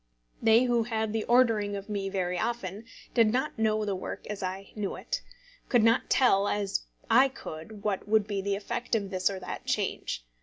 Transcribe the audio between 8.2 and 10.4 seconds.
be the effect of this or that change.